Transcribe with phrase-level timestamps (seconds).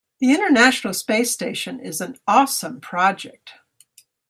[0.19, 3.51] The international space station is an awesome project.